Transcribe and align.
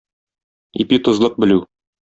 Ипи-тозлык 0.85 1.39
белү. 1.45 1.63